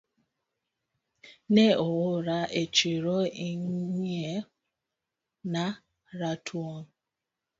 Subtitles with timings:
[1.53, 3.17] Ne oora e chiro
[3.47, 4.45] ing'iew
[5.53, 5.65] na
[6.19, 6.83] ratuon